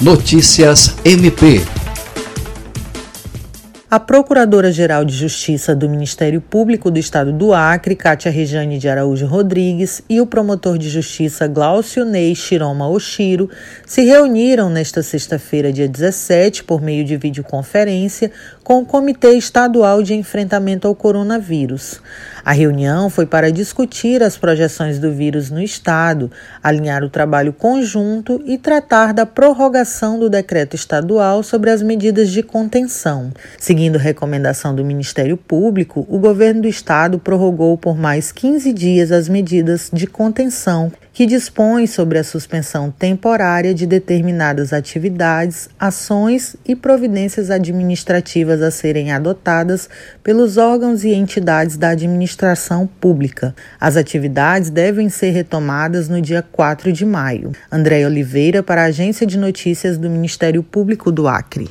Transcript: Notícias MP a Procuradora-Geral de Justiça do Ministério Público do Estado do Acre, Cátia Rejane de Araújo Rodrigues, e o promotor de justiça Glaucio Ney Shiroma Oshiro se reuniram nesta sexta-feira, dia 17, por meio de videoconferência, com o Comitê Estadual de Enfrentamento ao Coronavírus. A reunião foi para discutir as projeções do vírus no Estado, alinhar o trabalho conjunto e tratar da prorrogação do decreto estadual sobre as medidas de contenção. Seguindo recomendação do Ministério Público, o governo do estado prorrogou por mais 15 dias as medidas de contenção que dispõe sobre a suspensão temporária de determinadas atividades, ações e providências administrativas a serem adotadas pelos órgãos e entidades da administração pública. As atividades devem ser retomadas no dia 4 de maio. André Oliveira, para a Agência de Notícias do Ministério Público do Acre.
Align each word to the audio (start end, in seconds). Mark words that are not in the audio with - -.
Notícias 0.00 0.94
MP 1.04 1.77
a 3.90 3.98
Procuradora-Geral 3.98 5.02
de 5.02 5.14
Justiça 5.14 5.74
do 5.74 5.88
Ministério 5.88 6.42
Público 6.42 6.90
do 6.90 6.98
Estado 6.98 7.32
do 7.32 7.54
Acre, 7.54 7.96
Cátia 7.96 8.30
Rejane 8.30 8.76
de 8.76 8.86
Araújo 8.86 9.24
Rodrigues, 9.24 10.02
e 10.10 10.20
o 10.20 10.26
promotor 10.26 10.76
de 10.76 10.90
justiça 10.90 11.46
Glaucio 11.46 12.04
Ney 12.04 12.34
Shiroma 12.34 12.86
Oshiro 12.86 13.48
se 13.86 14.02
reuniram 14.02 14.68
nesta 14.68 15.02
sexta-feira, 15.02 15.72
dia 15.72 15.88
17, 15.88 16.64
por 16.64 16.82
meio 16.82 17.02
de 17.02 17.16
videoconferência, 17.16 18.30
com 18.62 18.80
o 18.80 18.84
Comitê 18.84 19.30
Estadual 19.30 20.02
de 20.02 20.12
Enfrentamento 20.12 20.86
ao 20.86 20.94
Coronavírus. 20.94 22.02
A 22.44 22.52
reunião 22.52 23.08
foi 23.08 23.24
para 23.24 23.50
discutir 23.50 24.22
as 24.22 24.36
projeções 24.36 24.98
do 24.98 25.10
vírus 25.10 25.50
no 25.50 25.62
Estado, 25.62 26.30
alinhar 26.62 27.02
o 27.02 27.08
trabalho 27.08 27.54
conjunto 27.54 28.42
e 28.44 28.58
tratar 28.58 29.14
da 29.14 29.24
prorrogação 29.24 30.18
do 30.18 30.28
decreto 30.28 30.76
estadual 30.76 31.42
sobre 31.42 31.70
as 31.70 31.82
medidas 31.82 32.30
de 32.30 32.42
contenção. 32.42 33.32
Seguindo 33.78 33.96
recomendação 33.96 34.74
do 34.74 34.84
Ministério 34.84 35.36
Público, 35.36 36.04
o 36.10 36.18
governo 36.18 36.62
do 36.62 36.68
estado 36.68 37.16
prorrogou 37.16 37.78
por 37.78 37.96
mais 37.96 38.32
15 38.32 38.72
dias 38.72 39.12
as 39.12 39.28
medidas 39.28 39.88
de 39.92 40.04
contenção 40.04 40.90
que 41.18 41.26
dispõe 41.26 41.88
sobre 41.88 42.16
a 42.16 42.22
suspensão 42.22 42.92
temporária 42.92 43.74
de 43.74 43.86
determinadas 43.86 44.72
atividades, 44.72 45.68
ações 45.76 46.54
e 46.64 46.76
providências 46.76 47.50
administrativas 47.50 48.62
a 48.62 48.70
serem 48.70 49.10
adotadas 49.10 49.88
pelos 50.22 50.56
órgãos 50.56 51.02
e 51.02 51.12
entidades 51.12 51.76
da 51.76 51.88
administração 51.88 52.88
pública. 53.00 53.52
As 53.80 53.96
atividades 53.96 54.70
devem 54.70 55.08
ser 55.08 55.30
retomadas 55.30 56.08
no 56.08 56.20
dia 56.20 56.40
4 56.40 56.92
de 56.92 57.04
maio. 57.04 57.50
André 57.68 58.06
Oliveira, 58.06 58.62
para 58.62 58.82
a 58.82 58.86
Agência 58.86 59.26
de 59.26 59.36
Notícias 59.36 59.98
do 59.98 60.08
Ministério 60.08 60.62
Público 60.62 61.10
do 61.10 61.26
Acre. 61.26 61.66